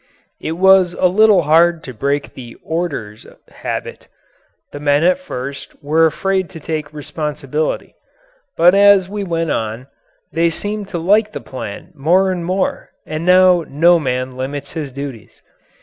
[0.39, 4.07] It was a little hard to break the "orders" habit;
[4.71, 7.93] the men at first were afraid to take responsibility.
[8.57, 9.85] But as we went on,
[10.33, 14.91] they seemed to like the plan more and more and now no man limits his
[14.91, 15.43] duties.